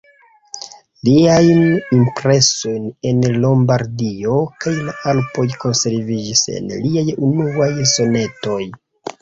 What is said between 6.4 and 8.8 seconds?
en liaj unuaj sonetoj.